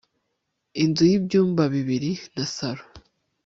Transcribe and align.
inzu 0.83 1.03
yibyumba 1.11 1.63
bibiri 1.73 2.11
nasaro 2.35 2.83